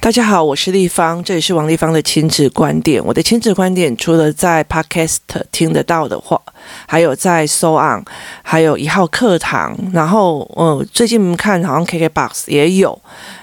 [0.00, 3.04] 大家好，我是立方，这里是王立方的亲子观点。
[3.04, 5.18] 我的亲子观点除了在 Podcast
[5.52, 6.40] 听得到的话，
[6.86, 8.04] 还有在 So On，
[8.42, 12.98] 还有一号课堂，然后嗯，最近看好像 KKBOX 也有。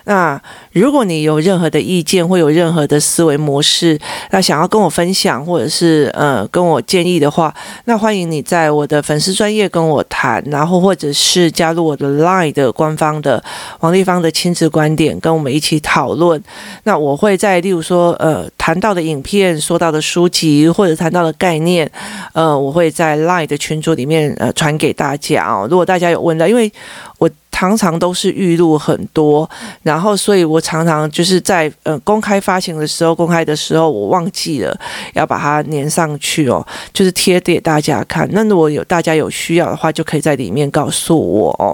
[0.05, 0.41] 那
[0.75, 3.97] 如果你有任何的意见，或有任何的思维模式，
[4.31, 7.53] 那想要跟我分享，或者是呃跟我建议的话，
[7.85, 13.41] 那欢迎你在我的粉丝专业跟我谈，然后或者是加入我的 Line 的官方的
[13.79, 16.43] 王丽芳的亲子观点，跟我们一起讨论。
[16.83, 21.89] 那我会在例如说呃谈到的影片、说到的书籍或者谈到的概念，
[22.33, 25.65] 呃，我会在 Line 的群组里面呃传给大家哦。
[25.71, 26.69] 如果大家有问到，因为
[27.17, 27.29] 我。
[27.57, 29.49] 常常都是预录很多，
[29.81, 34.77] 然后所以我常常就是在呃公开发行的时候，公开的时候我忘记了
[35.13, 38.27] 要把它粘上去哦，就是贴给大家看。
[38.33, 41.71] 那如果有大家有需要的话，就可以在里面告诉我哦。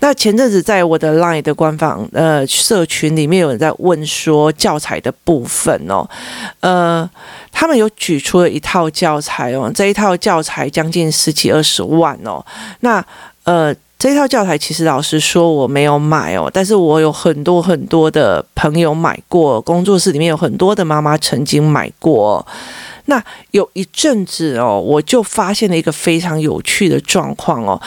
[0.00, 6.06] 那前阵子在我的 LINE 的官方呃社群里面，有人在问说教材的部分哦，
[6.60, 7.08] 呃，
[7.50, 12.44] 他们有举出了一套教材哦，这一套教材将近十几二十万哦，
[12.80, 13.02] 那
[13.44, 13.74] 呃。
[13.98, 22.46] 这套教材其实老实说我没有买哦，但是我有很多很多的朋友买过，工作室里面有很多的妈妈曾经买过。
[23.06, 27.80] 那有一阵子哦，我就发现了一个非常有趣的状况哦，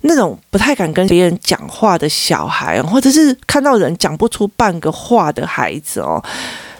[0.00, 6.24] 那种不太敢跟别人讲话的小孩，或者是看到人讲不出半个话的孩子哦，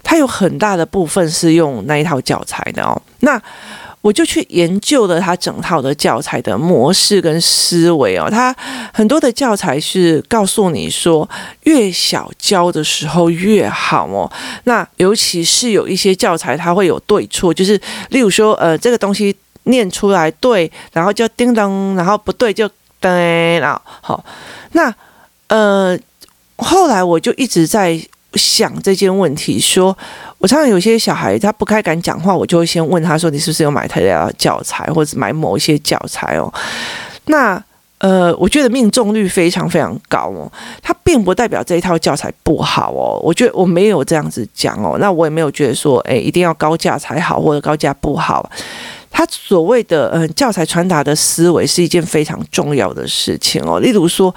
[0.03, 3.39] 他有很大的部分是用那一套教材的哦，那。
[4.01, 8.55] 我就去研究了他整套的教材的模式跟思维哦，他
[8.93, 11.29] 很多的教材是告诉你说，
[11.65, 14.31] 越小教的时候越好哦。
[14.65, 22.69] 那尤其是有一些教材，它会有对错，就是例如说，呃，这个东西念出来对，然后就叮当，然后不对就
[23.01, 24.25] 噔，然后好。
[24.73, 24.95] 那
[25.49, 25.99] 呃，
[26.57, 28.01] 后来我就一直在。
[28.35, 29.97] 想这件问题，说
[30.39, 36.49] 我常常有些小孩他不太敢讲话，我就会先问他说：“你是不是有买他的教材，或者买某一些教材哦？”
[37.27, 37.61] 那
[37.99, 40.51] 呃，我觉得命中率非常非常高哦。
[40.81, 43.19] 它并不代表这一套教材不好哦。
[43.21, 44.97] 我觉得我没有这样子讲哦。
[45.01, 48.49] 那我也没有觉得说，诶，一定要高价才好，或者高价不好。
[49.11, 53.81] 他所谓的嗯、呃，教材传达的思维是一件非常重要的事情哦。
[53.81, 54.33] 例如说。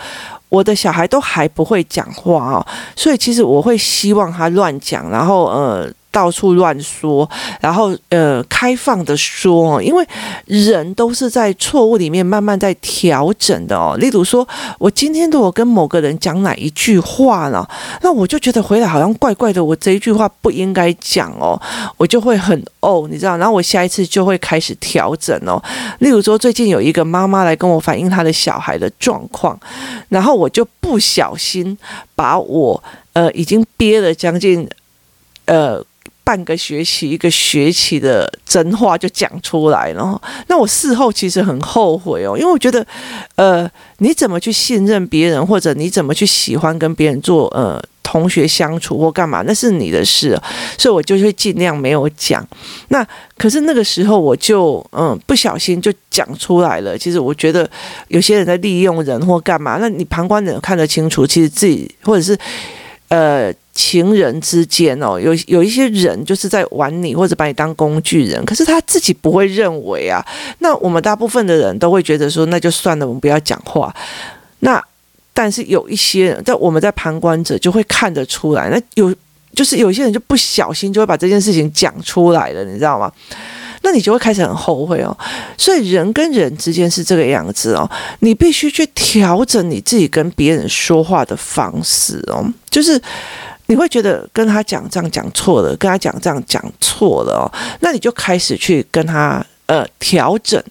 [0.51, 5.91] 我的小孩都还不会讲话哦，所以其实我会希望他乱讲，然后呃。
[6.11, 7.27] 到处乱说，
[7.61, 10.05] 然后呃，开放的说，因为
[10.45, 13.95] 人都是在错误里面慢慢在调整的哦。
[13.97, 14.45] 例如说，
[14.77, 17.65] 我今天如果跟某个人讲哪一句话呢，
[18.01, 21.59] 那我就觉得回来好像怪怪的，我这一句话不应该讲哦，
[21.95, 25.63] 我就会很哦，你知道，然后我下一次就会开始调整哦。
[25.99, 29.57] 例如说，最近有一个妈妈来跟我反映她的小孩的状况，
[30.09, 31.77] 然后我就不小心
[32.15, 32.83] 把我
[33.13, 34.67] 呃已经憋了将近
[35.45, 35.81] 呃。
[36.31, 42.87] 半个学期、一个学期的真话就讲出来了，那我事后其实很后悔哦，因为我觉得，
[43.35, 50.39] 呃，你怎么去信任别人，或者你怎么去喜欢跟别人做呃同学相处或干嘛，那是你的事，
[50.77, 52.47] 所以我就会尽量没有讲。
[52.87, 53.05] 那
[53.37, 56.97] 可是那个时候我就嗯不小心就讲出来了。
[56.97, 57.69] 其实我觉得
[58.07, 62.37] 有些人在利用人或干嘛，那你旁观者看得清楚，其实自己或者是
[63.09, 63.53] 呃。
[63.73, 70.25] 情人之间哦，有有一些人就是在玩你，或者把你当工具人，可是他自己不会认为啊。
[70.59, 73.93] 那我们大部分的人都会觉得说，那就算了，我们不要讲话。
[74.59, 74.83] 那
[75.33, 79.15] 但是有一些人，在我们在旁观者就会看得出来，那有
[79.55, 83.11] 就是有些人就不小心就会把这件事情讲出来了，你知道吗？
[83.83, 85.17] 那你就会开始很后悔哦，
[85.57, 87.89] 所以人跟人之间是这个样子哦，
[88.19, 93.01] 你必须去调整你自己跟别人说话的方式哦，就是
[93.71, 97.47] 你会觉得跟他讲这样讲错了，跟他讲这样讲错了哦，
[97.79, 100.61] 那你就开始去跟他呃调整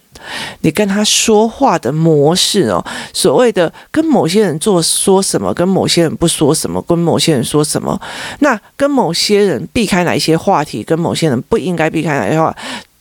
[0.61, 2.85] 你跟他说话的模式哦，
[3.15, 7.99] 所谓的跟某些人做说什么，跟某些人不说什么，跟某些人说什么，
[8.41, 12.55] 那跟某些人避开哪一些话题，跟某些人不应该避开哪些话。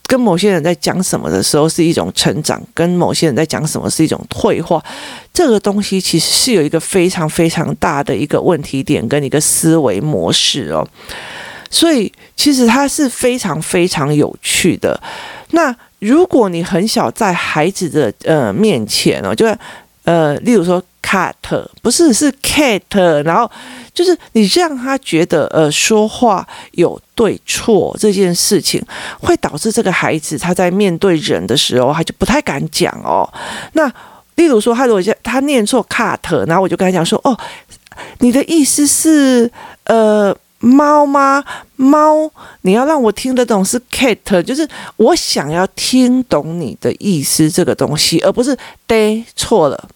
[0.10, 4.84] 跟某些人在讲什么的时候是一种成长，跟某些人在讲什么是一种退化。
[5.32, 10.86] 这个东西其实是有一个非常非常大的一个问题点跟一个思维模式哦。
[11.70, 15.00] 所以其实它是非常非常有趣的。
[15.52, 19.46] 那如果你很小在孩子的呃面前哦，就
[20.10, 21.36] 呃，例如说 cat
[21.84, 23.50] 不是是 cat，然后
[23.94, 28.84] 就是你让他觉得呃说话有对错这件事情，
[29.22, 33.32] 会导致这个孩子他在面对人的时候，他就不太敢讲哦。
[33.74, 33.88] 那
[34.34, 37.38] 例如说他如果他念错 cat，然后我就跟他讲说哦，
[38.18, 39.52] 你的意思是
[39.84, 41.44] 呃猫吗？
[41.76, 42.32] 猫，
[42.62, 44.68] 你要让我听得懂是 cat，就是
[44.98, 48.58] 我想要听懂你的意思这个东西，而不是
[48.88, 49.90] day 错了，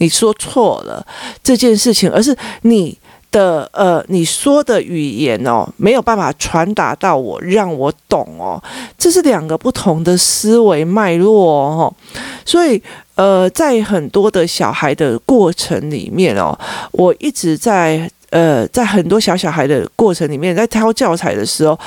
[0.00, 1.06] 你说错了
[1.42, 2.98] 这件事情，而是你。
[3.32, 8.60] 的呃，你说的语言哦，没有办法传达到我，让我懂哦，
[8.98, 11.94] 这是两个不同的思维脉络哦。
[12.44, 12.82] 所以
[13.14, 16.58] 呃，在很多的小孩的过程里面哦，
[16.90, 21.78] 我一直在呃，在很多小小孩的过程里面，在挑教材的时候。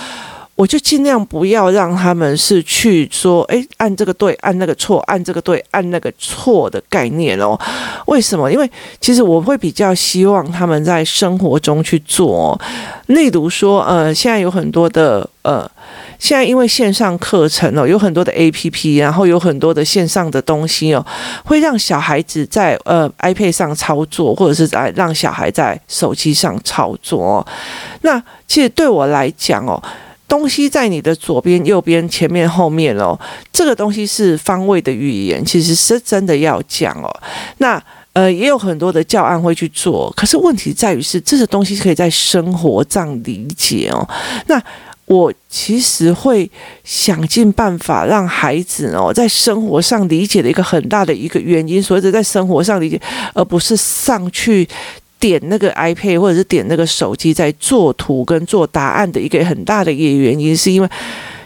[0.64, 7.60] 我就尽量不要让他们是去说，诶，按这个对，按那个错，按这个对，按那个错的概念哦。
[8.06, 8.50] 为什么？
[8.50, 8.72] 因为
[9.02, 12.62] 其实我会比较希望他们在生活中去做哦。
[13.08, 15.70] 例如说，呃，现在有很多的，呃，
[16.18, 21.06] 现在因为线上课程哦，有很多的 APP，然后有很多的线上的东西哦，
[21.44, 27.46] 会让小孩子在呃 iPad 上操作，或者是在让小孩在手机上操作。
[28.04, 29.84] 那其实对我来讲哦。
[30.28, 33.20] 东西在你的左边、右边、前面、后面哦，
[33.52, 37.10] 这个东西是方位的语言，其实是真的要讲哦。
[37.58, 37.82] 那
[38.14, 44.08] 呃，也有很多的教案会去做，可是问题在于是这个东西可以在生活上理解哦。
[44.48, 44.62] 那
[45.06, 46.50] 我其实会
[46.84, 53.02] 想尽办法让孩子哦，在生活上理解的一个很大的一个原因，所以在生活上理解，
[53.34, 54.68] 而不是上去。
[55.24, 60.90] 点那个 iPad 或者是点那个手机，在做图跟做答案的一个很大的一个原因，是因为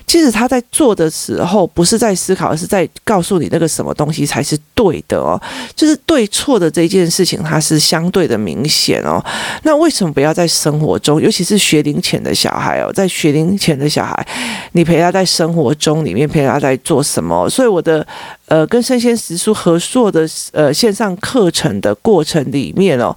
[0.07, 5.39] 其实他在做的时候不是在思考，而是在告诉你那个什么东西才是对的哦，
[5.75, 9.23] 就是对错的这件事情，它是相对的明显哦。
[9.61, 14.27] 那为什么不要在生活中，尤其是学龄前的小孩哦，在学龄前的小孩，
[14.71, 17.47] 你陪他在生活中里面陪他在做什么？
[17.47, 18.07] 所以我的
[18.47, 23.15] 呃跟生鲜时书合作的呃线上课程的过程里面哦。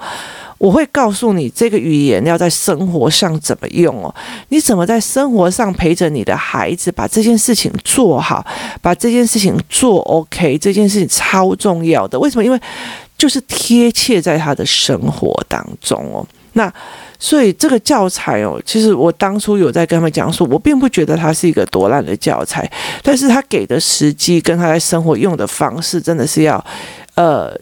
[0.61, 4.15] 我会告诉你这个语言要在生活上怎么用哦，
[4.51, 8.45] 你怎么在生活上陪着你的孩子把这件事情做好，
[8.83, 12.21] 把这件事情做 OK，这件事情超重要的。
[12.21, 12.45] 为什么？
[12.45, 12.61] 因为
[13.17, 16.27] 就是贴切在他的生活当中哦。
[16.53, 16.71] 那
[17.19, 22.71] 所以这个教材哦，其实我当初有在跟他们讲说，我并不觉得它是一个多烂的教材，
[23.03, 26.63] 但是他给的时机跟他在生活用的方式，真的是要
[27.15, 27.59] 呃。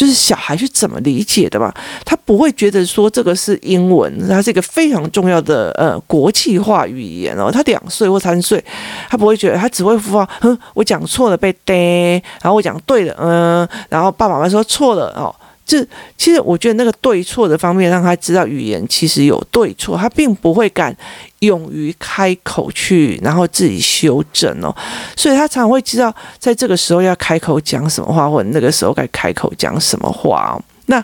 [0.00, 1.70] 就是小孩是怎么理解的嘛？
[2.06, 7.50] 他不会觉得说这个是英文，它是一个非常重要的呃国际化语言哦。
[7.52, 8.64] 他两岁或三岁，
[9.10, 15.28] 他不会觉得，他只会发，哼，我讲错了被逮，然后我讲对了，嗯，然后爸爸妈妈说错了哦。
[15.78, 20.96] 是，其实我觉得那个对错的方面，让他知道语言其实有对错，他并不会敢
[21.40, 24.74] 勇于开口去，然后自己修正哦，
[25.16, 30.60] 所以他常常会知道在这个时候要开口讲什么话，或者那个时候该开口讲什么话。
[30.86, 31.02] 那。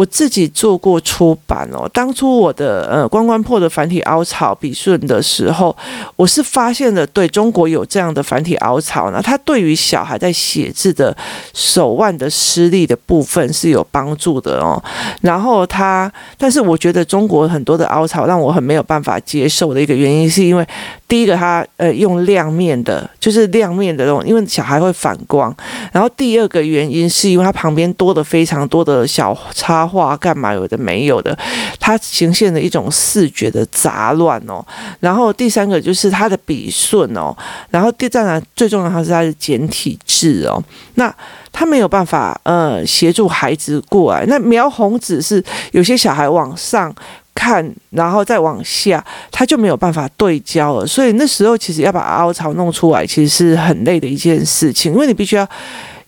[0.00, 5.76] 我自己做过出版哦，当初我的呃关关破的繁体凹槽笔顺的时候，
[6.16, 11.14] 我是发现了对中国有这样的繁体凹槽呢，它对于小孩在写字的
[11.52, 14.82] 手腕的施力的部分是有帮助的哦。
[15.20, 20.66] 然后它，但是我觉得中国很多的凹槽让我很没有办法接受的一个原因，是因为
[21.06, 25.54] 第一个它呃用亮面的，就是亮面的那种，因为小孩会反光。
[25.92, 29.89] 然后第二个原因是因为它旁边多了非常多的小插。
[29.90, 30.54] 画干嘛？
[30.54, 31.36] 有的没有的，
[31.80, 34.64] 它呈现了一种视觉的杂乱哦。
[35.00, 37.36] 然后第三个就是它的笔顺哦。
[37.70, 40.62] 然后第三个最重要的是它的简体字哦。
[40.94, 41.12] 那
[41.52, 44.24] 他没有办法呃协助孩子过来。
[44.26, 45.42] 那描红纸是
[45.72, 46.94] 有些小孩往上
[47.34, 50.86] 看，然后再往下，他就没有办法对焦了。
[50.86, 55.48] 所以那时候其实要把凹槽弄出来，其实是很累的一件事情，因为你必须要。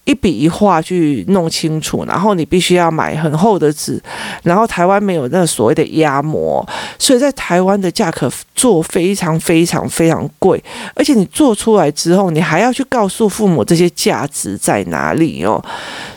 [0.05, 4.03] 一笔一画去弄清楚，然后你必须要买很厚的纸，
[4.43, 6.67] 然后台湾没有那所谓的压模，
[6.99, 10.63] 所以在台湾的价格做非常非常非常贵，
[10.95, 15.65] 而且你做出来之后，你还要去告诉父母这些价值在哪里哦，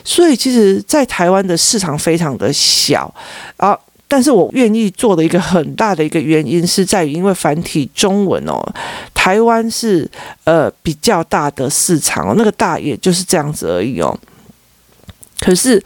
[0.02, 3.12] 所以其实，在台湾的市场非常的小
[3.56, 3.78] 啊。
[4.08, 8.60] 但是我愿意做的一个很大的一个原因是在于，因为繁体中文哦，
[9.12, 10.08] 台湾是
[10.44, 14.16] 呃比较大的市场哦，那个大也就是这样子而已哦。
[15.40, 15.82] 可是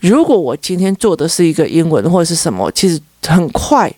[0.00, 3.92] 如果我今天做的是一个英文或者是什么，其实很快。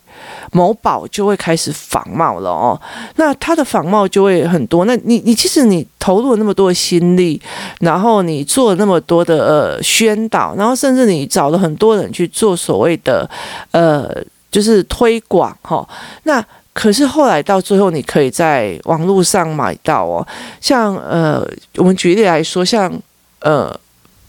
[0.53, 2.81] 某宝就会开始仿冒了哦，
[3.17, 4.85] 那它的仿冒就会很多。
[4.85, 7.41] 那你你其实你投入了那么多的心力，
[7.81, 13.29] 然后你做了那么多的呃宣导，然后甚至你找了很多人去做所谓的
[13.73, 14.09] 呃
[14.51, 15.87] 就是推广哈。
[16.23, 20.27] 那可是后来到最后，你可以在网络上买到哦，
[20.61, 22.93] 像呃我们举例来说，像
[23.41, 23.79] 呃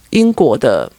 [0.09, 0.91] 英国的。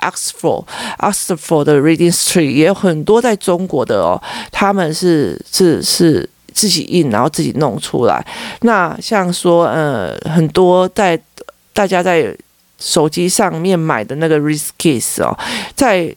[0.00, 0.64] Oxford
[0.98, 8.26] Oxford 的 Reading Street 也有很多在中国的哦，他们是是是自己印，然后自己弄出来。
[8.60, 11.20] 那像说呃，很多在
[11.72, 12.36] 大家在
[12.78, 15.36] 手机上面买的那个 RiskKiss 哦，
[15.74, 16.14] 在。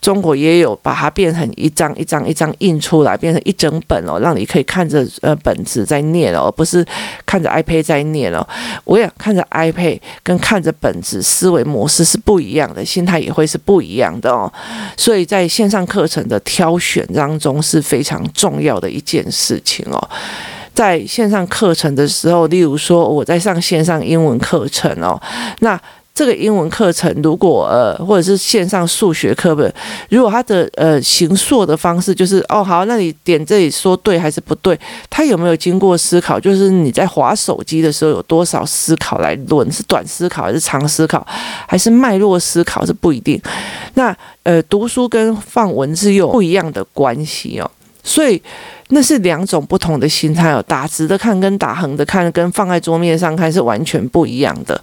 [0.00, 6.86] 中国也有把它变成一张一张一张印出来，变成一整本哦，让你可以看着呃本子在念哦，而不是
[7.26, 8.46] 看着 iPad 在念哦。
[8.84, 14.50] 我也看着 iPad 跟看着本子，思维模式是不一样的，心态也会是不一样的哦。
[14.96, 20.08] 所以在线上课程的挑选当中是非常重要的一件事情哦。
[20.72, 25.20] 在线上课程的时候，例如说我在上线上英文课程哦，
[25.58, 25.78] 那。
[26.18, 29.72] 这个英文课程，如果呃，或者是线上数学课本，
[30.10, 34.76] 如果它的呃形塑的方式就是哦好，那你点这里说对还是不对？
[35.08, 36.40] 它有没有经过思考？
[36.40, 39.70] 就是你在划手机的时候有多少思考来论？
[39.70, 41.24] 是短思考还是长思考？
[41.68, 42.84] 还是脉络思考？
[42.84, 43.40] 是不一定。
[43.94, 47.70] 那呃，读书跟放文字又不一样的关系哦，
[48.02, 48.42] 所以
[48.88, 50.60] 那是两种不同的心态哦。
[50.66, 54.82] 打直的看跟打横的看，跟放在桌面上看是完全不一样的。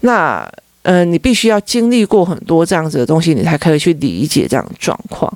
[0.00, 0.50] 那。
[0.82, 5.32] 呃，你必须要经历过很多这样子的东西，你才可以去理解这样的状况。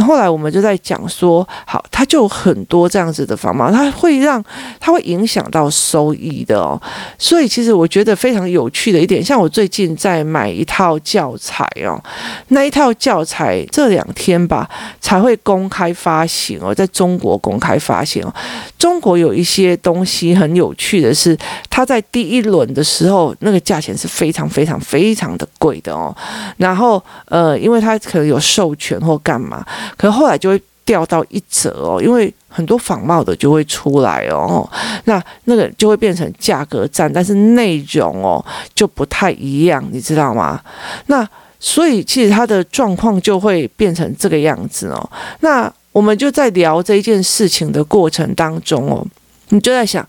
[0.00, 4.42] 后来我们就在讲说，好，它就很多这样子的方法，它会让
[4.80, 6.80] 它会影响到收益的哦。
[7.18, 12.02] 所以其实我觉得非常有趣的一点，像我最近在买一套教材哦，
[12.48, 14.68] 那一套教材这两天吧
[15.00, 18.34] 才会公开发行哦，在中国公开发行哦。
[18.78, 21.36] 中国有一些东西很有趣的是，
[21.68, 26.16] 它在第一轮的时候那个价钱是非常非常非常的贵的哦。
[26.56, 29.64] 然后呃，因为它可能有授权或干嘛。
[29.96, 34.68] 可是后来就会掉到一折哦，因为很多仿冒的就会出来哦，
[35.04, 40.60] 那那个就会变成价格战，但是内容哦就不太一样，你知道吗？
[41.06, 41.26] 那
[41.60, 45.10] 所以其实它的状况就会变成这个样子哦。
[45.40, 49.06] 那我们就在聊这一件事情的过程当中哦，
[49.48, 50.06] 你就在想。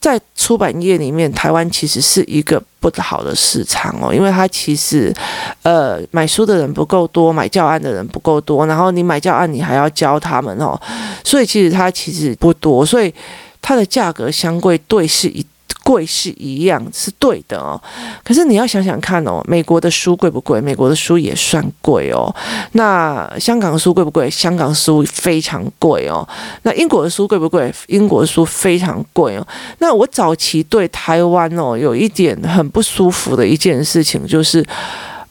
[0.00, 5.14] 在出版业里面，台湾其实是一个不好的市场哦，因为它其实，
[5.62, 10.80] 呃，买书的人不够多，买教案的人不够多，然后你买教案，你还要教他们哦，
[11.22, 13.12] 所以其实它其实不多，所以
[13.60, 15.44] 它的价格相对是一。
[15.90, 17.74] 贵是一样是对的哦，
[18.22, 20.60] 可是你要想想看哦，美国的书贵不贵？
[20.60, 22.32] 美国的书也算贵哦。
[22.74, 24.30] 那香港书贵不贵？
[24.30, 26.24] 香港书非常贵哦。
[26.62, 27.74] 那英国的书贵不贵？
[27.88, 29.44] 英国的书非常贵哦。
[29.78, 34.64] 那我早期对台湾哦有一点很不舒服的一件事情就是。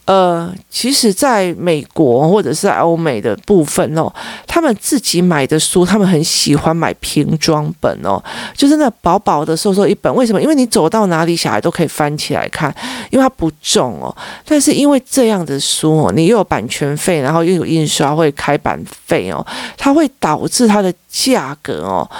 [0.06, 4.12] 呃，其实在美国或者是欧美的部分哦，
[4.44, 8.20] 他们自己买的书，他们很喜欢买平装本哦，
[8.56, 10.12] 就是那薄薄的、瘦瘦一本。
[10.16, 10.42] 为什么？
[10.42, 12.74] 因为你走到哪里，小孩都可以翻起来看，
[13.10, 14.12] 因为它不重哦。
[14.44, 22.10] 但是因为这样的书哦，你又有版权费，然后又有印刷会开版费哦，它会导致它的价格哦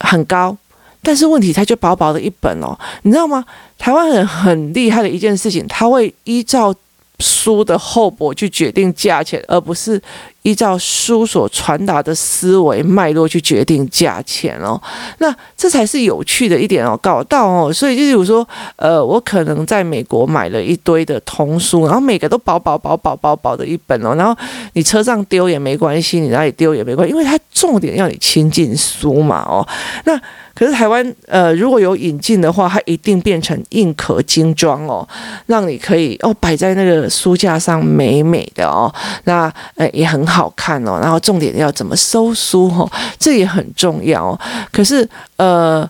[0.00, 0.56] 很高。
[1.00, 3.44] 但是问题，它就薄薄的一本哦，你知道吗？
[3.78, 6.74] 台湾人很厉害的一件事情，他会依照。
[7.18, 10.00] 书的厚薄去决定价钱，而不是
[10.46, 14.80] 依照书所传达的思维脉络去决定价钱哦。
[15.18, 24.32] 那这才是有趣的一点哦，搞到哦，所以就比如说，呃，我可能在美国买了一堆的童书，然后每个都薄薄薄薄薄薄的一本哦，然后
[24.74, 29.66] 你车上丢也没关系，你哪里丢也没关系，因为它重点要你亲近书嘛哦，
[30.04, 30.20] 那。
[30.56, 35.06] 可是台湾呃，如果有引进的话，它一定变成硬壳精装哦，
[35.44, 38.90] 让你可以哦摆在那个书架上美美的哦，
[39.24, 40.98] 那呃也很好好看哦。
[41.00, 44.40] 然后重点要怎么收书哦，这也很重要哦。
[44.70, 45.88] 可是呃，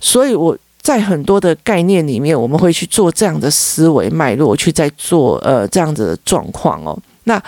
[0.00, 6.98] 所以我在很多的概念里面，我们会去做这样的思维脉络，去在做呃这样子的状况哦。
[7.26, 7.42] 那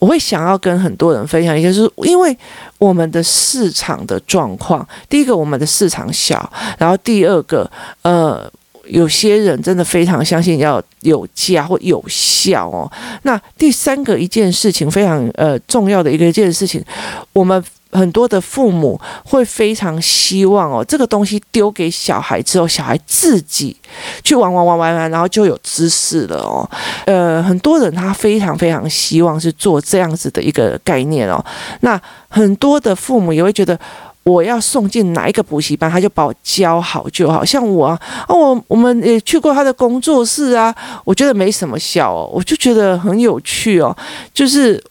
[0.00, 2.36] 我会想要跟很多人分享一些，就是因为
[2.78, 7.70] 我们的市场的状况，第一个我们的市场小，然后第二个，
[8.02, 8.50] 呃，
[8.90, 12.90] 有些人真的非常相信要有价或有效哦。
[13.22, 16.84] 那第三个一件事情非常呃重要的一个一件事情，
[17.32, 17.62] 我们。
[17.92, 23.76] 很多的父母会非常希望哦，这个东西丢给小孩之后，小孩自己
[24.22, 26.62] 去玩玩玩玩玩，然后就有知识了哦。
[27.04, 31.44] 呃，很多人他非常非常希望是做这样子的一个概念哦。
[31.80, 33.76] 那很多的父母也会觉得，
[34.22, 37.44] 我要送进哪一个补习班，他就把我教好就好。
[37.44, 40.74] 像我啊，我我们也去过他的工作室啊，
[41.04, 43.96] 我觉得没什么效哦，我就觉得很有趣哦，
[44.32, 44.82] 就是。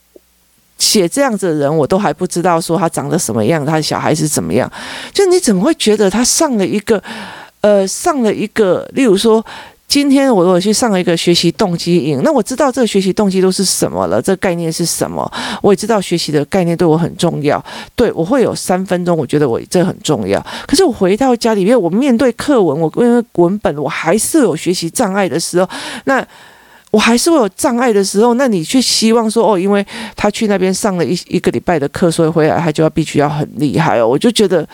[0.80, 4.72] 写这样子的人，我都还不知道说他长得什么样，他的小孩是怎么样。
[5.14, 7.04] 就你怎么会觉得他上了一个，
[7.60, 9.46] 呃，上了一个，例如说
[9.90, 15.30] 今天我如果去上了一个学习动机营，那我知道这个学习动机都是什么了，这个概念是什么，
[15.64, 17.62] 我也知道学习的概念对我很重要。
[17.96, 20.40] 对，我会有三分钟，我觉得我这很重要。
[20.68, 25.68] 可是我回到家里面，我面对课文，我因为文本我还是有学习障碍的时候，
[26.06, 26.24] 那
[26.92, 29.84] 我还是会有障碍的时候，那你却希望说哦，因为
[30.16, 34.68] 他去那边上了一一个礼拜的课，所以回来他就要必须要很厉害哦，我就觉得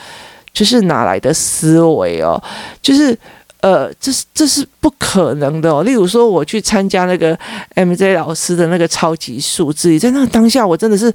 [0.53, 2.43] 这是哪来的思维哦，
[2.81, 3.17] 就是。
[3.65, 5.81] 呃，这是这是不可能的哦。
[5.81, 7.35] 例如说，我去参加那个
[7.73, 11.11] MJ 老师的那个超级数字，在那个当下，我真的是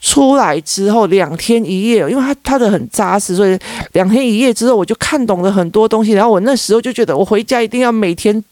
[0.00, 3.56] 出来之后两天一夜，因为他他的很扎实，所以
[3.92, 6.10] 两天一夜之后，我就看懂了很多东西。
[6.10, 8.42] 然后我那时候就觉得，我回家一定要每天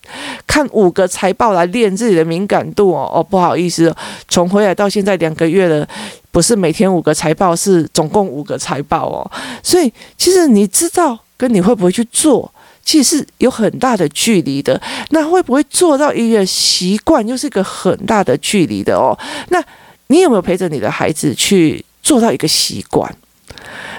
[0.46, 3.10] 看五个财报来练自己的敏感度哦。
[3.12, 3.92] 哦，不好意思，
[4.28, 5.84] 从回来到现在两个月了，
[6.30, 9.28] 不是每天五个财报，是总共五个财报哦。
[9.64, 12.52] 所以其实你知道，跟你会不会去做？
[12.86, 19.18] 其实是有很大的距离的，那会不会做到一个习惯，又是一个很大的距离的哦。
[19.48, 19.62] 那
[20.06, 23.14] 你有没有陪着你的孩子去做到一个习惯？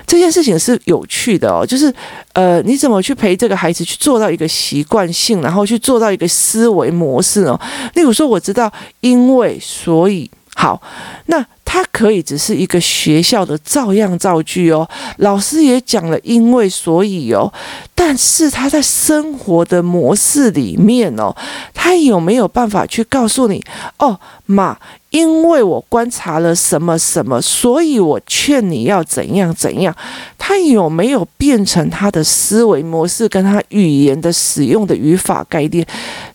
[0.05, 1.93] 这件事情是有趣的哦，就是
[2.31, 7.59] 呃，你怎么去陪这个孩子去做到一个习惯性，然后去做到一个思维模式哦？
[7.93, 10.81] 例如说，我知道，因为所以好，
[11.27, 11.45] 那。
[11.69, 17.51] 它可以只是一个学校的照样造句哦，老师也讲了因为所以哦，
[17.93, 21.35] 但是他在生活的模式里面哦，
[21.73, 23.61] 他有没有办法去告诉你
[23.99, 24.77] 哦，妈？
[25.17, 29.95] 因为我观察了什么什么，所以我劝你要怎样怎样。
[30.37, 35.83] 他有没有变成他的思维模式，跟他语言的使用的语法概念，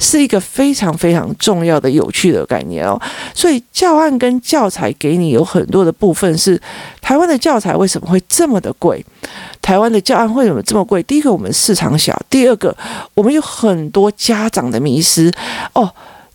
[0.00, 3.00] 是一个非常非常重要的有趣的概念哦。
[3.32, 6.60] 所以教案跟教材给你有很多的部分是
[7.00, 9.04] 台湾的教材为什么会这么的贵？
[9.62, 11.00] 台湾的教案为什么这么贵？
[11.04, 12.76] 第一个，我们市场小；第二个，
[13.14, 15.32] 我们有很多家长的迷失
[15.72, 15.88] 哦。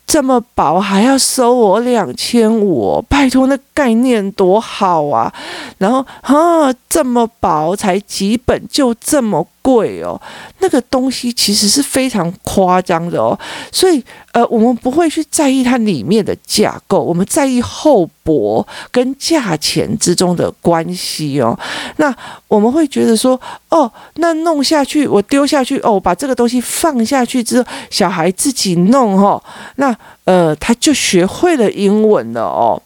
[0.07, 5.31] 这么薄还要收我两千五，拜托，那概念多好啊！
[5.77, 10.17] 然后啊，这么薄才几本就这么贵哦，
[10.59, 13.37] 那个东西其实是非常夸张的哦。
[13.69, 14.01] 所以
[14.31, 21.57] 呃，我们不会去在意它里面的架构，我们在意厚薄跟价钱之中的关系哦。
[21.97, 22.15] 那
[22.47, 29.43] 我们会觉得说，哦，那弄下去，我丢下去，哦，把这个东西放下去之后，小孩自己弄哦，
[29.75, 32.81] 那呃，他就学会了英文了哦。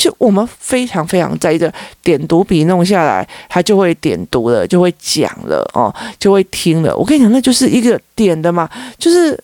[0.00, 1.70] 就我们非常非常在意的
[2.02, 6.96] 点读笔弄下来，他就会点读了，就会讲了哦，就会听了。
[6.96, 9.38] 我跟你讲，那就是一个点的嘛，就是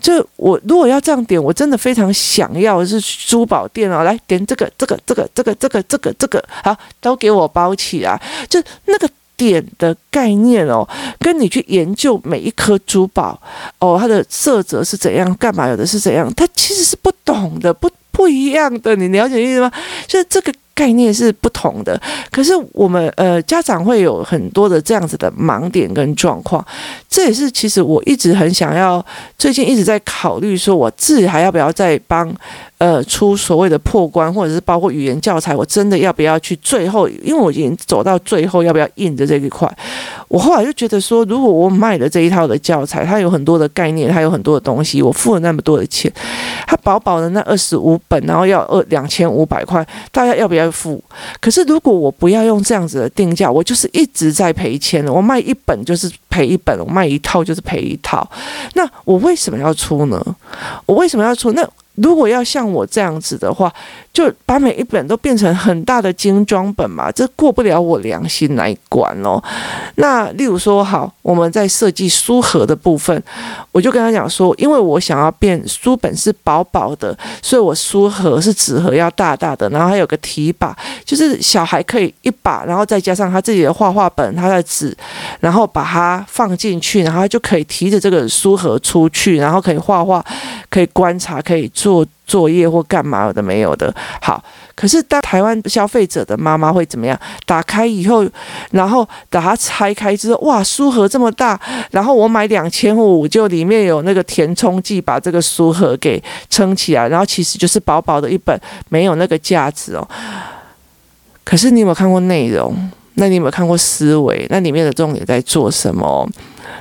[0.00, 8.18] 就我如果要这样点，我真的非常想要是珠宝店哦，来点这个这个这个这个这个这个这个好，都给我包起来。
[8.48, 13.38] 就那个点的概念哦，跟你去研究每一颗珠宝
[13.80, 17.90] 哦，它的色泽是怎样，干嘛有的是怎样，它其实是不懂的，不。
[18.20, 19.72] 不一样的，你了解意思吗？
[20.06, 22.00] 就是这个概念是不同的。
[22.30, 26.64] 可是我们呃家长会有很多的这样子的盲点跟状况，
[27.08, 29.04] 这也是其实我一直很想要，
[29.38, 32.34] 最近一直在考虑说，我自己还要不要再帮。
[32.80, 37.06] 呃，出所谓的破关，或者是包括语言教材，我真的要不要去最后？
[37.22, 39.70] 因为我已经走到最后，要不要印的这一块？
[40.28, 46.10] 我后来就觉得说，如果我买的这一套的教材，它有很多的概念，它有很多的东西，我付了那么多的钱，
[46.66, 51.00] 它薄薄的那二十五本，然后要二两千五百块，大家要不要付？
[51.40, 55.12] 可是如果我不要用这样子的定价，我就是一直在赔钱了。
[55.12, 58.28] 我卖一本就是赔一本，我卖一套就是赔一套。
[58.74, 60.20] 那我为什么要出呢？
[60.86, 61.52] 我为什么要出？
[61.52, 61.64] 那？
[62.02, 63.72] 如果要像我这样子的话，
[64.12, 69.42] 就把每一本都变成很大的精装本嘛，这过不了我良心那一关哦。
[69.96, 73.22] 那例如说，好，我们在设计书盒的部分，
[73.70, 84.96] 我就跟他讲说，因为我想要变书本是薄薄的，所以我书盒是纸盒要大大的，然后还有个提把，就是小孩可以一把，然后再加上他自己的画画本，他的纸，
[85.40, 90.24] 然后把它放进去，然后他就可以提着这个书盒出去，然后可以画画，
[90.70, 91.89] 可以观察，可以做。
[91.90, 94.40] 做作业或干嘛的没有的，好。
[94.76, 97.18] 可是当台湾消费者的妈妈会怎么样？
[97.44, 98.24] 打开以后，
[98.70, 110.08] 然后把它拆开之后，哇，书盒这么大，然后我买两千五，就里面有那个填充剂，把这个书盒给撑起来，然后其实就是薄薄的一本，没有那个价值哦。
[111.44, 112.74] 可是你有没有看过内容？
[113.20, 114.46] 那你有没有看过思维？
[114.48, 116.26] 那里面的重点在做什么？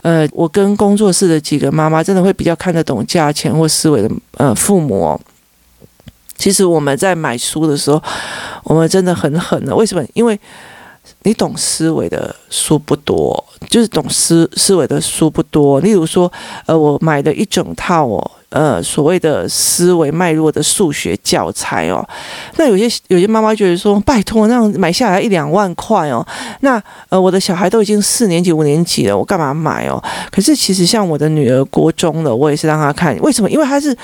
[0.02, 5.19] 呃，我跟工作室的几个妈妈真的会比较看得懂价钱或思维的呃父母。
[6.38, 8.02] 其实我们在买书的时候，
[8.63, 9.75] 我们真的很狠的。
[9.75, 10.02] 为什么？
[10.13, 10.39] 因为
[11.23, 15.82] 你懂思维的书不多，就是懂思思维的书不多。
[15.82, 16.32] 例如说，
[16.65, 22.07] 呃，我买的一整套哦，呃，所谓的思维脉络的数学教材哦。
[22.57, 26.25] 那有些有些妈妈觉得说，拜托，那样买下来一两万块哦。
[26.62, 30.03] 那呃，我的小孩都已经四年级、五年级了，我干嘛买哦？
[30.31, 33.49] 可是其实像我的女儿国中的，我也是让她看，为什么？
[33.49, 33.95] 因为她是。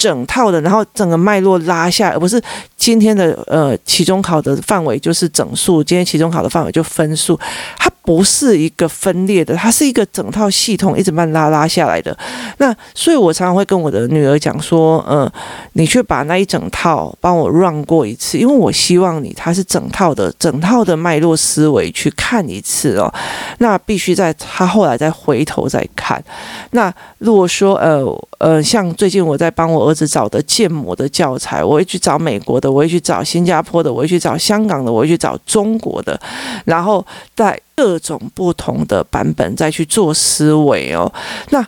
[0.00, 2.40] 整套的，然后整个脉络拉下，而不是
[2.74, 7.38] 今天的呃期中考的范围就是整数，今天期中考的范围就分数，
[7.78, 12.16] 它不是一个分裂的，它是一个整套系统一直慢拉拉下来的。
[12.56, 15.32] 那所以我常常会跟我的女儿讲说，嗯、呃，
[15.74, 23.12] 你去把那一整套帮我 run 过一次，因为我希望你它是整套的整套的脉络思维去看一次哦。
[23.58, 26.24] 那必须在他后来再回头再看。
[26.70, 28.02] 那如果说呃
[28.38, 36.18] 呃，像最近我在帮我儿子找的建模的教材，我会去找美国的，我会去找新加坡的，我会去找香港的，我会去找中国的，
[36.64, 41.12] 然后在各种不同的版本再去做思维哦。
[41.50, 41.64] 那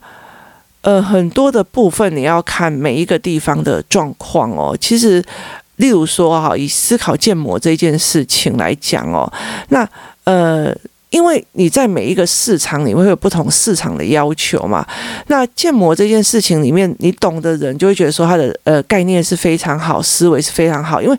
[0.83, 4.77] 呃，很多的部分你要看每一个地方的状况哦。
[4.81, 5.23] 其实，
[5.77, 9.31] 例如说哈，以思考建模这件事情来讲哦，
[9.69, 9.89] 那
[10.25, 10.75] 呃。
[11.13, 14.85] 因为你在每一个市场，你会有不同市场的要求嘛。
[15.27, 21.17] 那建模这件事情里面，你懂的人就会觉得说，他的呃概念是非常好，思维是非常好，因为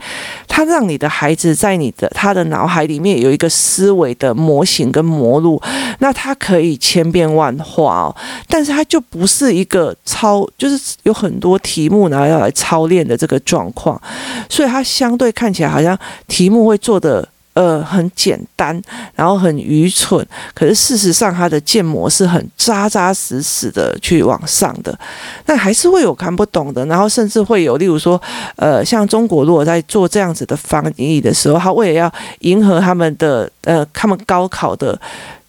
[0.47, 5.61] 他让你的孩子在你的他的脑海里面有一个思维的模型跟模路，
[5.99, 8.15] 那他可以千变万化哦。
[8.47, 14.01] 但是他就不是一个操，就是有很多题目然后要来操练的这个状况，
[14.49, 15.95] 所以他相对看起来好像
[16.27, 17.29] 题目会做的。
[17.53, 18.81] 呃，很简单，
[19.15, 24.97] 然后很愚蠢，可是事实上，它的建模是很扎扎实实的去往上的，
[25.45, 28.19] 那还是会有看不懂的，然后甚至会有，例如说，
[28.55, 34.99] 呃，像中国如果在做这样子的翻译的时候，他为了要迎合他们的，呃，他们高考的。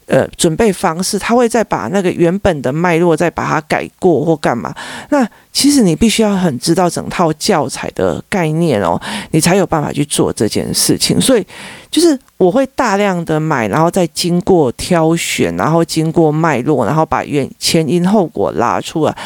[0.07, 4.75] 呃，准备方式，他会再把那个原本的脉络再把它改过或干嘛？
[5.09, 11.19] 那其实你必须要很知道整套教材的概念哦，你才有办法去做这件事情。
[11.21, 11.47] 所以
[11.91, 19.17] 就是我会大量的买，然后再经过挑选，然后经过脉络，然后把原前因后果拉出来，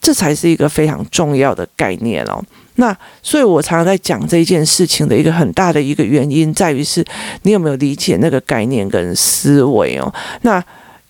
[0.00, 2.42] 这才是一个非常重要的概念哦。
[2.78, 7.04] 那所以，我常常在讲这件事情的一个很大的一个原因，在于是
[7.42, 10.12] 你有没有理解那个概念跟思维哦。
[10.42, 10.62] 那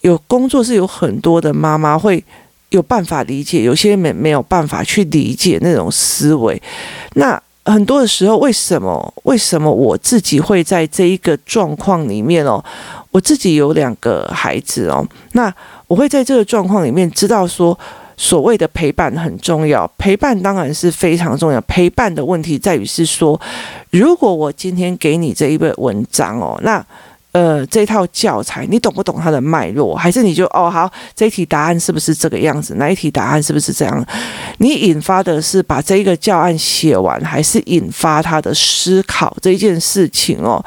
[0.02, 2.22] 有工作是有很多的妈妈会
[2.70, 6.62] 有办法理解，有些没没有办法去理解那种思维。
[7.14, 12.64] 那很多的时候，为什么为什么我自己会在这一个状况里面哦？
[13.10, 15.52] 我自己有两个孩子哦，那
[15.88, 17.76] 我会在这个状况里面知道说。
[18.16, 21.60] 所谓的陪伴很重要，陪伴当然是非常重要。
[21.62, 23.38] 陪伴的问题在于是说，
[23.90, 26.84] 如果我今天给你这一本文章哦，那
[27.32, 29.94] 呃这套教材你懂不懂它的脉络？
[29.94, 32.76] 还是你就哦好，这一题答案是不是这个样子？
[32.78, 34.06] 那一题答案是不是这样？
[34.58, 39.36] 你引发的是把这一个教案写完，还是引发他的思考？
[39.42, 40.64] 这件事情哦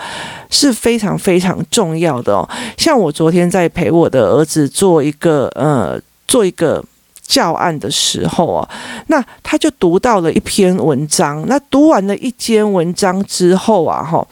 [0.51, 2.47] 是非常非常重要的哦。
[2.77, 6.85] 像我昨天在陪我的儿子做一个呃做一个。
[7.29, 8.67] 教案的时候啊，
[9.05, 11.45] 那他就读到了一篇文章。
[11.47, 14.27] 那读完了一篇文章之后啊，哈，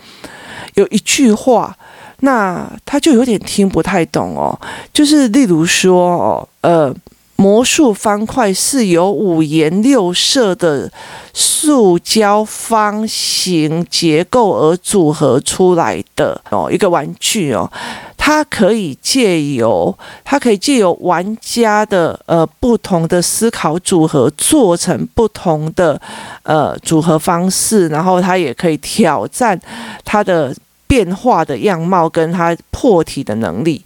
[0.73, 1.77] 有一句话，
[2.21, 4.59] 那他就有点听不太懂哦。
[4.91, 6.91] 就是例如说哦，呃，
[7.37, 10.91] 魔术方块是由五颜六色的
[11.33, 17.71] 塑胶方形结构而组合出来的哦，一个玩具哦。
[18.17, 26.01] 它可以借由，它可以借由玩家的呃不同的思考组合，做成不同的
[26.43, 29.57] 呃组合方式，然后它也可以挑战
[30.03, 30.53] 它的
[30.87, 33.83] 变化的样貌跟他破题的能力。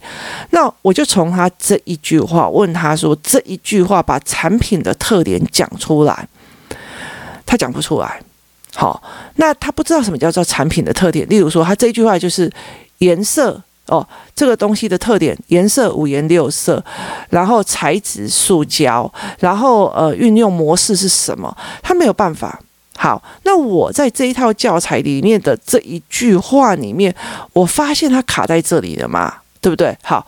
[0.50, 6.28] 那我就从他这一句话问他说：“这一句话把产品的特点讲出来。”
[7.44, 8.20] 他讲不出来。
[8.74, 9.02] 好，
[9.36, 11.28] 那他不知道什么叫做产品的特点。
[11.28, 12.50] 例如说，他这一句话就是
[12.98, 13.60] 颜色。
[13.88, 16.82] 哦，这个东西的特点，颜色五颜六色，
[17.30, 21.54] 然后材质塑胶，然后呃运用模式是什么？
[21.82, 22.58] 他没有办法。
[23.02, 27.12] 好，那我在这一套教材里面的这一句话里面，
[27.52, 29.98] 我发现它卡在这里了嘛，对不对？
[30.04, 30.24] 好。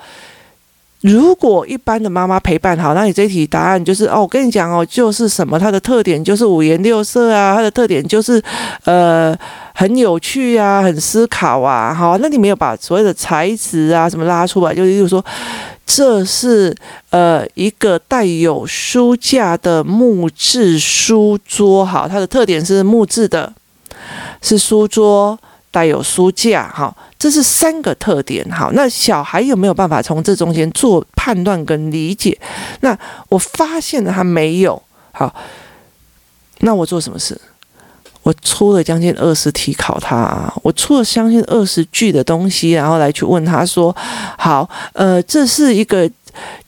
[1.02, 8.42] 如果一般的妈妈陪伴好，那你这一题答案就是哦，我跟你讲哦，就是什么，它的特点就是五颜六色啊，它的特点就是
[8.84, 9.36] 呃
[9.74, 15.22] 很有趣啊，很思考啊，好，那你没有把所谓的材质啊什么拉出来，就是就是说
[15.86, 16.76] 这是
[17.10, 23.52] 呃一个带有书架的木质书桌，好，它的特点是木质的，
[24.42, 25.38] 是书桌。
[25.74, 28.48] 带有书架，哈，这是三个特点。
[28.48, 32.38] 好，那小孩有没有办法从这中间做判断跟理解？
[32.82, 32.96] 那
[33.28, 34.80] 我发现了他没有。
[35.10, 35.34] 好，
[36.60, 37.36] 那我做什么事？
[38.24, 43.94] 我出了将近二十题考他，我出了将近二十句的东西，然后来去问他说
[44.36, 46.10] ：“好，呃，这是一个。”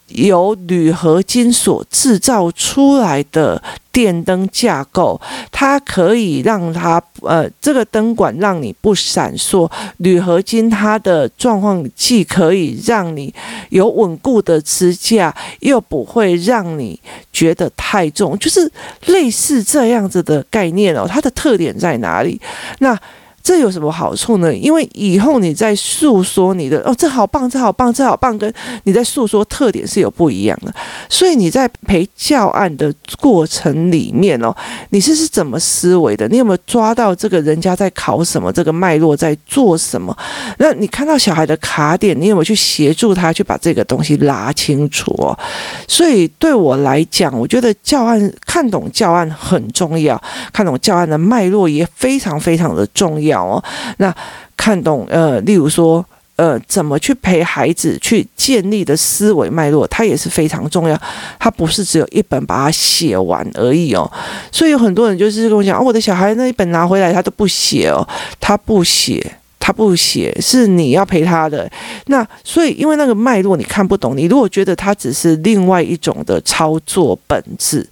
[0.08, 9.70] 由铝合金所制造出来的电灯架构，它可以让它呃，这个灯管让你不闪烁。
[9.98, 13.34] 铝合金它的状况既可以让你
[13.70, 17.00] 有稳固的支架，又不会让你
[17.32, 18.70] 觉得太重，就是
[19.06, 21.06] 类似这样子的概念哦。
[21.08, 22.40] 它的特点在哪里？
[22.78, 22.98] 那。
[23.46, 24.52] 这有什么好处呢？
[24.52, 30.74] 因为以后你在诉说你的哦，这好棒，这好棒，这好棒，跟你在诉说特点是有不一样的。
[31.08, 34.52] 所以你在陪教案的过程里面哦，
[34.90, 36.26] 你是是怎么思维的？
[36.26, 38.52] 你有没有抓到这个人家在考什么？
[38.52, 40.12] 这个脉络在做什么？
[40.58, 45.38] 那你看到小孩的卡点，你有没有去协助他去把这个东西拉清楚哦？
[45.86, 50.20] 所以对我来讲，我觉得教案看懂教案很重要，
[50.52, 53.35] 看懂教案的脉络也非常非常的重要。
[53.44, 53.62] 哦，
[53.98, 54.14] 那
[54.56, 56.04] 看懂呃，例如说
[56.36, 61.00] 呃，怎么去陪孩子去建立的思维脉络，它也是非常重要。
[61.38, 64.10] 它不是只有一本把它写完而已哦。
[64.52, 68.06] 所以有很多人就是跟我讲，哦，我的小孩那一本拿回来他都不写哦，
[68.38, 71.68] 他不写，他不写，是你要陪他的。
[72.06, 77.84] 那所以因为那个脉络你看不懂，你如果觉得他只是另外一种的操作本质，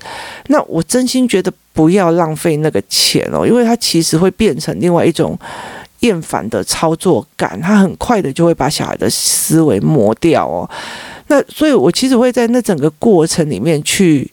[0.47, 1.53] 那我真心觉得。
[1.75, 5.37] 不要浪费那个钱哦，因为它其实会变成另外一种
[5.99, 10.71] 厌烦的操作感，它很快的就会把小孩的思维磨掉哦。
[11.27, 14.31] 那所以，我其实会在那整个过程里面去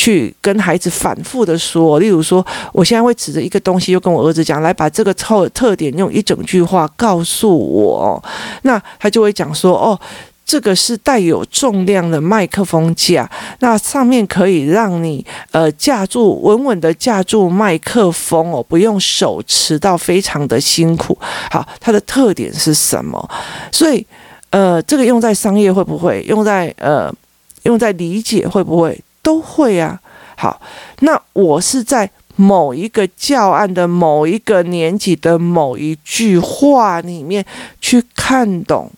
[0.00, 8.24] 去跟孩子反复的说，例如说，我现在会指着一个东西，又跟我儿子讲，来把这个特特点用一整句话告诉我。
[8.62, 10.00] 那他就会讲说，哦。
[10.42, 21.16] 这个是带有重量的麦克风架，那上面可以让你呃架住稳稳的架住麦克风哦，不用手持到非常的辛苦。
[21.52, 23.30] 好，它的特点是什么？
[23.70, 24.04] 所以
[24.50, 26.20] 呃，这个用在商业会不会？
[26.22, 27.14] 用在呃，
[27.62, 29.00] 用在理解会不会？
[29.22, 30.00] 都会啊。
[30.36, 30.60] 好，
[31.00, 37.44] 那我是在某一个教案的某一个年级的某一句话里面
[37.80, 38.90] 去看懂。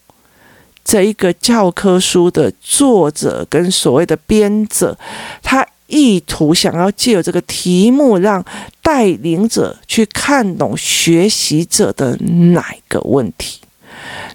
[0.84, 4.98] 这一个教科书的作者跟所谓的编者，
[5.40, 8.44] 他意图想要借由这个题目，让
[8.82, 13.61] 带领者去看懂学习者的哪个问题，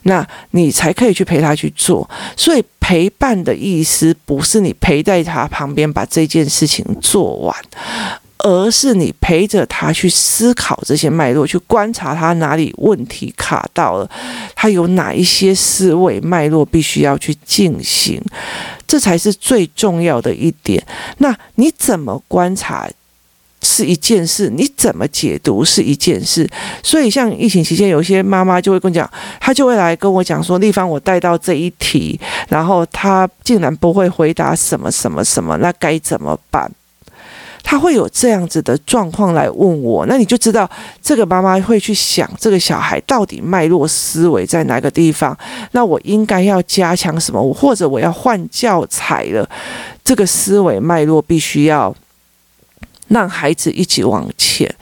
[0.03, 2.09] 那你才可以去陪他去做。
[2.35, 7.55] 所以陪伴的意思，不是你陪在他旁边把这件事情做完。
[8.39, 14.09] 而是你陪着他去思考这些脉络，去观察他哪里问题卡到了，
[14.55, 18.21] 他有哪一些思维脉络必须要去进行，
[18.87, 20.81] 这才是最重要的一点。
[21.17, 22.87] 那你怎么观察
[23.77, 26.49] 是一件事，你怎么解读是一件事。
[26.81, 29.07] 所以像疫情期间，有些妈妈就会跟我讲，
[29.39, 36.71] 她就会来跟我讲说：“丽芳，我带到这一题，然后他竟然不会回答什么什么什么，那该怎么办？”
[37.63, 40.69] 他会有这样子的状况来问我，那你就知道
[41.01, 45.37] 这个妈妈会去想这个小孩到底脉络思维在哪个地方，
[45.73, 49.47] 那我应该要加强什么，我或者我要换教材了，
[50.01, 51.93] 这个思维脉络必须要
[53.07, 54.73] 让孩子一起往前。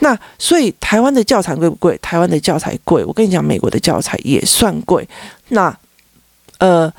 [0.00, 1.98] 那所以台湾的教材贵不贵？
[2.02, 5.08] 台湾的教材贵，我跟你讲，美国的教材也算贵。
[5.48, 5.76] 那
[6.58, 6.92] 呃。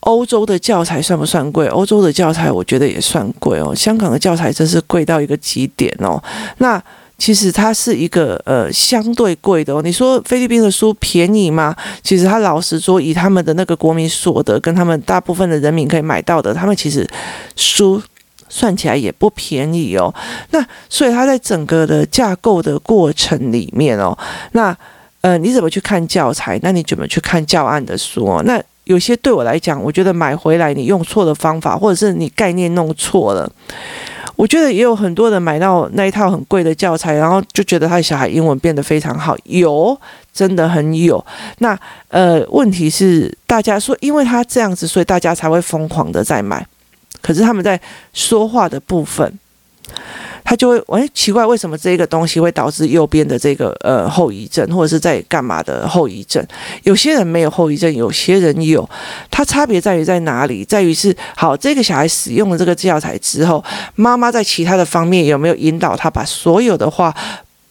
[0.00, 1.66] 欧洲的教材算不算贵？
[1.66, 3.74] 欧洲的教材我觉得也算贵哦。
[3.74, 6.22] 香港的教材真是贵到一个极点哦。
[6.58, 6.80] 那
[7.18, 9.82] 其实它是一个呃相对贵的哦。
[9.82, 11.74] 你说菲律宾的书便宜吗？
[12.04, 17.04] 其实他老实说，以他们的那个国民所得跟他们大部分的人民可以买到的，他们其实
[17.56, 18.00] 书
[18.48, 20.12] 算起来也不便宜哦。
[20.50, 24.16] 那所以他在整个的架构的过程里面哦，
[24.52, 24.76] 那
[25.20, 26.58] 呃你怎么去看教材？
[26.62, 28.42] 那你怎么去看教案的书哦？
[28.44, 33.50] 那有些对我来讲，我觉得买回来你用错的方法，或者是你概念弄错了。
[34.36, 39.98] 我觉得也有很多人买到那一套很贵的教材，然后就觉得他的小孩英文变得非常好，有，
[40.30, 41.24] 真的很有。
[41.58, 41.76] 那
[42.08, 46.64] 呃，问题是大家说，因为他这样子，所以大家才会疯狂的在买。
[47.20, 47.80] 可是他们在
[48.12, 49.38] 说话的部分。
[50.48, 56.44] 他就会，哎，奇怪，为什么这个东西会导致右边的这个呃后遗症，或者是在干嘛的后遗症？
[56.84, 58.88] 有些人没有后遗症，有些人有。
[59.28, 60.64] 它差别在于在哪里？
[60.64, 63.64] 在于是，好，这个小孩使用了这个教材之后，
[63.96, 67.12] 妈妈在其他的方面有没有引导他把所有的话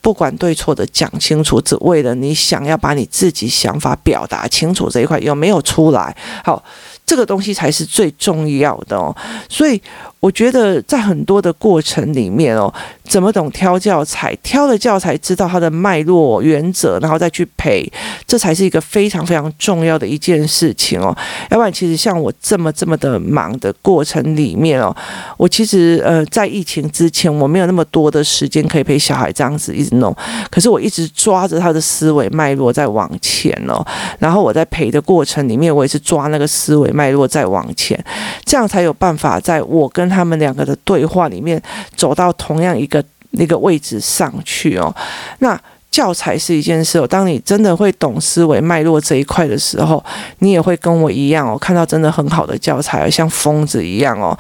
[0.02, 6.16] 不管对错的讲清楚，只为了你想要把你自己想法表达清楚这一块有没有出来？
[6.44, 6.62] 好，
[7.06, 9.16] 这个东西才是最重要的哦。
[9.50, 9.82] 所以
[10.26, 12.74] 我觉得在很多的过程里面哦。
[13.08, 14.36] 怎么懂挑教材？
[14.42, 17.88] 挑了教材，知道它的脉络、原则，然后再去陪，
[18.26, 21.16] 这才是一个非常非常重要的一件事情哦。
[21.52, 24.94] 要不然，其实像我这么这么的忙的过程里面哦，
[25.38, 30.14] 我其实呃，在疫情之前，我没有那么多的时间可以陪小孩这样子一直弄。
[30.50, 33.86] 可是我一直抓着他的思维脉络在往前哦，
[34.18, 38.04] 然后我在陪的过程里面，我也是抓那个思维脉络在往前，
[38.44, 41.62] 这样才有办法在我跟他们两个的对话里面
[41.96, 43.04] 走到同样一个。
[43.38, 44.96] 那个位置上去哦，
[45.40, 45.60] 那
[45.92, 47.06] 教材是一件事哦。
[47.06, 50.02] 当你真的会懂思维脉络这一块的时候，
[50.40, 54.38] 你也会跟我一样哦，看到真的很好的教材，像疯子一样哦，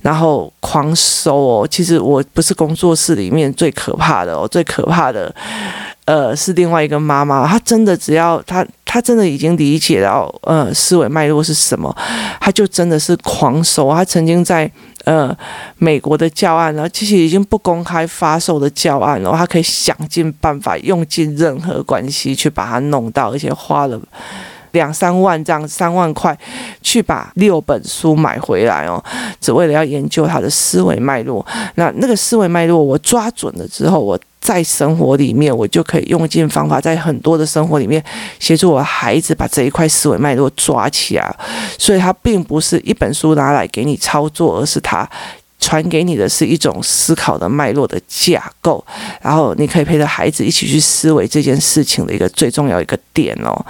[0.00, 1.68] 然后狂收哦。
[1.70, 5.32] 其实我不是工作室里面最可怕的哦，最可怕的
[6.06, 11.96] 呃是另外一个妈妈，她真的只要她他真的已经理解到呃思维脉络是什么，
[12.38, 13.90] 他就真的是狂收。
[13.90, 14.70] 他曾经在。
[15.04, 15.36] 呃，
[15.78, 24.00] 美国的教案呢，其实已经不公开发售的教案了，他可以想尽办法，用尽任何关系去把它弄到，而且花了
[24.70, 26.38] 两三万这样，三万块
[26.82, 29.02] 去把六本书买回来哦，
[29.40, 31.44] 只为了要研究他的思维脉络。
[31.74, 34.16] 那那个思维脉络我抓准了之后，我。
[34.42, 38.02] 在生活里面，我就可以用尽方法，在很多的生活里面
[38.40, 41.36] 协助我孩子把这一块思维脉络抓起来。
[41.78, 45.08] 所以，它并不是一本书拿来给你操作，而是它
[45.62, 48.84] 传给你的是一种思考的脉络的架构。
[49.20, 53.64] 然后，你可以陪着孩子一起去思维这件事情的一个最重要一个点哦。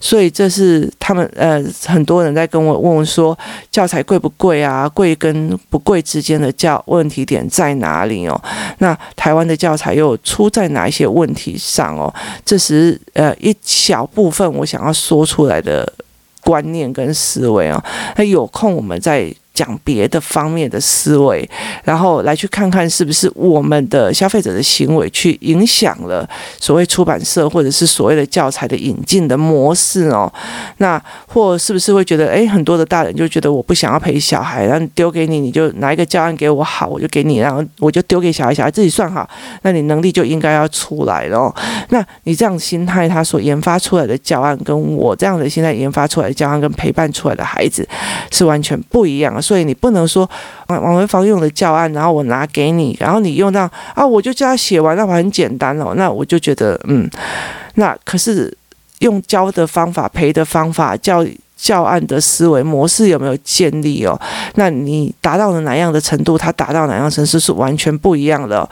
[0.00, 3.36] 所以这是他们呃，很多人在跟我问说，
[3.72, 4.88] 教材贵不贵啊？
[4.88, 8.40] 贵跟不贵之间的教问题点在哪里哦？
[8.78, 12.12] 那台湾的教材又出在哪一些问题上哦？
[12.44, 15.92] 这是呃一小部分我想要说出来的
[16.40, 17.82] 观念跟思维哦。
[18.16, 19.32] 那有空我们再。
[19.54, 21.48] 讲别的方面的思维，
[21.84, 30.32] 然后来去看看是不是我们的消费者的行为去影响了所谓出版社或者是所谓的教材的引进的模式哦。
[30.78, 39.28] 那或是不是会觉得，诶，很多的大人就觉得我不想要陪小孩，然后丢给你，你就拿一个教案给我好，我就给你，然后我就丢给小孩，小孩自己算好，
[39.62, 41.54] 那你能力就应该要出来了。
[41.90, 47.86] 那你这样心态，他所研发出来的教案，跟我这样的心态研发出来的教案，跟陪伴出来的孩子
[48.30, 49.41] 是完全不一样的。
[49.42, 50.28] 所以你不能说
[50.68, 55.94] 王王维芳用的教案，然后我拿给你，然后你用到啊，我就叫他写完，那我很简单哦。
[55.96, 57.10] 那我就觉得，嗯，
[57.74, 58.56] 那可是
[59.00, 61.26] 用教的方法、陪的方法、教
[61.56, 64.18] 教案的思维模式有没有建立哦？
[64.54, 68.68] 那你达到了哪样的程度，他达到哪样程度是完全不一样的。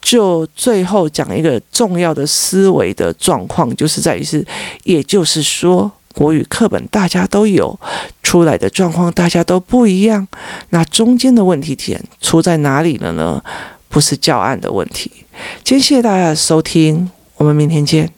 [0.00, 4.46] 就最后讲一个重要的思维的状况，就是在于是，
[4.82, 5.90] 也就是说。
[6.14, 7.78] 国语课本大家都有，
[8.22, 10.26] 出来的状况大家都不一样，
[10.70, 13.42] 那中间的问题点出在哪里了呢？
[13.88, 15.10] 不是教案的问题。
[15.62, 18.10] 今天谢谢大家的收听，我们明天见。